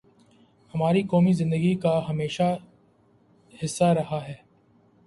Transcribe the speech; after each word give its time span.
ہماری 0.73 1.03
قومی 1.03 1.33
زندگی 1.33 1.75
کا 1.75 2.01
ہمیشہ 2.09 2.57
حصہ 3.63 3.83
رہا 3.83 4.27
ہے۔ 4.27 4.35